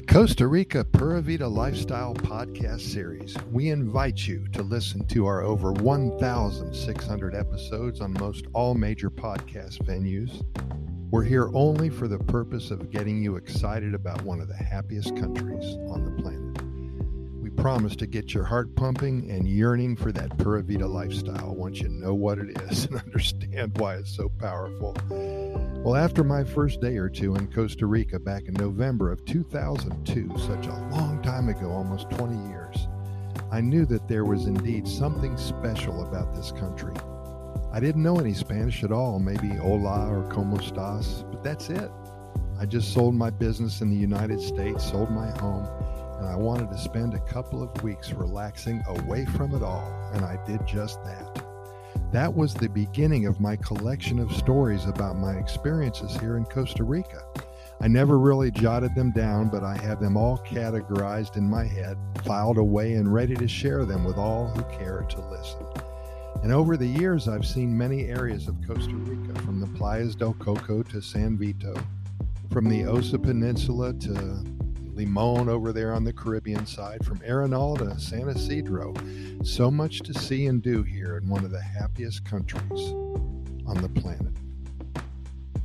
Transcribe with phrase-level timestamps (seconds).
[0.00, 5.70] Costa Rica Pura Vida Lifestyle podcast series, we invite you to listen to our over
[5.70, 10.44] 1,600 episodes on most all major podcast venues.
[11.12, 15.16] We're here only for the purpose of getting you excited about one of the happiest
[15.16, 16.43] countries on the planet.
[17.56, 21.88] Promise to get your heart pumping and yearning for that Pura Vida lifestyle once you
[21.88, 24.96] know what it is and understand why it's so powerful.
[25.10, 30.38] Well, after my first day or two in Costa Rica back in November of 2002,
[30.38, 32.88] such a long time ago, almost 20 years,
[33.50, 36.94] I knew that there was indeed something special about this country.
[37.72, 41.90] I didn't know any Spanish at all, maybe hola or como estás, but that's it.
[42.58, 45.68] I just sold my business in the United States, sold my home,
[46.34, 50.36] I wanted to spend a couple of weeks relaxing away from it all, and I
[50.44, 51.44] did just that.
[52.10, 56.82] That was the beginning of my collection of stories about my experiences here in Costa
[56.82, 57.22] Rica.
[57.80, 61.96] I never really jotted them down, but I have them all categorized in my head,
[62.24, 65.64] filed away, and ready to share them with all who care to listen.
[66.42, 70.34] And over the years, I've seen many areas of Costa Rica, from the Playas del
[70.34, 71.76] Coco to San Vito,
[72.50, 74.44] from the Osa Peninsula to
[74.94, 78.94] Limon over there on the Caribbean side, from Arenal to San Isidro.
[79.42, 82.92] So much to see and do here in one of the happiest countries
[83.66, 84.32] on the planet.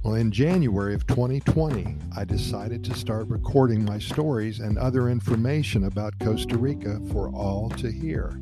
[0.04, 5.84] Well, in January of 2020, I decided to start recording my stories and other information
[5.84, 8.40] about Costa Rica for all to hear.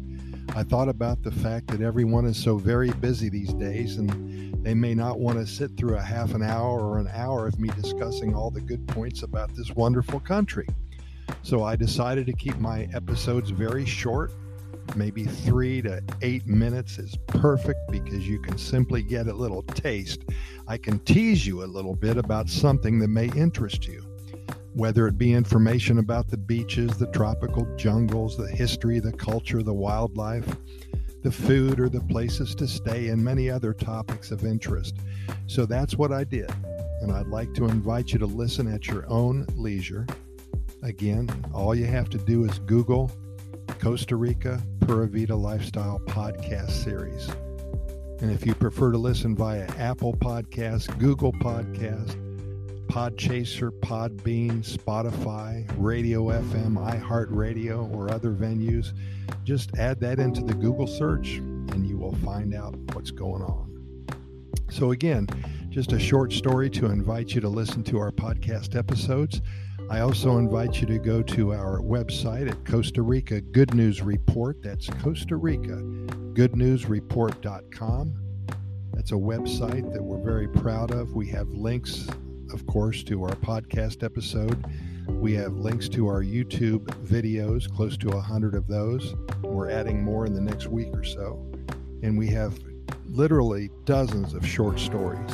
[0.57, 4.73] I thought about the fact that everyone is so very busy these days and they
[4.73, 7.69] may not want to sit through a half an hour or an hour of me
[7.79, 10.65] discussing all the good points about this wonderful country.
[11.43, 14.31] So I decided to keep my episodes very short.
[14.95, 20.23] Maybe three to eight minutes is perfect because you can simply get a little taste.
[20.67, 24.06] I can tease you a little bit about something that may interest you
[24.77, 29.73] whether it be information about the beaches, the tropical jungles, the history, the culture, the
[29.73, 30.45] wildlife,
[31.23, 34.97] the food, or the places to stay, and many other topics of interest.
[35.47, 36.51] So that's what I did.
[37.01, 40.05] And I'd like to invite you to listen at your own leisure.
[40.83, 43.09] Again, all you have to do is Google
[43.79, 47.27] Costa Rica Pura Vida Lifestyle Podcast Series.
[48.21, 52.26] And if you prefer to listen via Apple Podcast, Google Podcast,
[52.87, 58.93] Podchaser, Podbean, Spotify, Radio FM, iHeartRadio, or other venues,
[59.43, 64.05] just add that into the Google search and you will find out what's going on.
[64.69, 65.27] So, again,
[65.69, 69.41] just a short story to invite you to listen to our podcast episodes.
[69.89, 74.61] I also invite you to go to our website at Costa Rica Good News Report.
[74.61, 75.81] That's Costa Rica
[76.37, 78.13] Good goodnewsreport.com.
[78.93, 81.13] That's a website that we're very proud of.
[81.13, 82.07] We have links
[82.53, 84.65] of course, to our podcast episode.
[85.07, 89.15] We have links to our YouTube videos, close to a 100 of those.
[89.41, 91.45] We're adding more in the next week or so.
[92.03, 92.59] And we have
[93.05, 95.31] literally dozens of short stories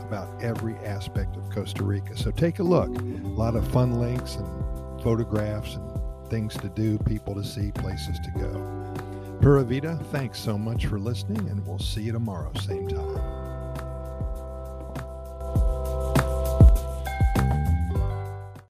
[0.00, 2.16] about every aspect of Costa Rica.
[2.16, 2.88] So take a look.
[2.88, 8.18] A lot of fun links and photographs and things to do, people to see, places
[8.20, 8.94] to go.
[9.40, 13.63] Pura Vida, thanks so much for listening, and we'll see you tomorrow, same time.